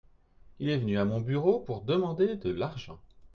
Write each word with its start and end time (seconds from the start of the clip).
Il 0.57 0.69
est 0.69 0.79
venu 0.79 0.97
à 0.97 1.05
mon 1.05 1.21
bureau 1.21 1.59
pour 1.59 1.81
demander 1.83 2.35
de 2.35 2.49
l'argent. 2.49 2.99